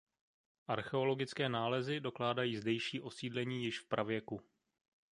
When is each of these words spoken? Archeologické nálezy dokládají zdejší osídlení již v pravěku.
Archeologické 0.67 1.49
nálezy 1.49 1.99
dokládají 1.99 2.55
zdejší 2.57 3.01
osídlení 3.01 3.63
již 3.63 3.79
v 3.79 3.87
pravěku. 3.87 4.41